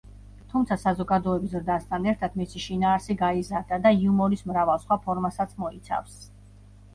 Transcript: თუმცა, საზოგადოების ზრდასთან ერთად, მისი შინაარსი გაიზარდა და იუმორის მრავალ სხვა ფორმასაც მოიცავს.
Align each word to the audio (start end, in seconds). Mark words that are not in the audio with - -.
თუმცა, 0.51 0.75
საზოგადოების 0.83 1.51
ზრდასთან 1.55 2.07
ერთად, 2.11 2.39
მისი 2.41 2.61
შინაარსი 2.63 3.17
გაიზარდა 3.19 3.79
და 3.85 3.93
იუმორის 3.99 4.43
მრავალ 4.53 4.83
სხვა 4.87 4.99
ფორმასაც 5.05 5.55
მოიცავს. 5.67 6.19